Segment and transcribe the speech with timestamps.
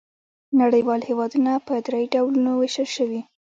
[0.61, 3.21] نړیوال هېوادونه په درې ډولونو وېشل شوي.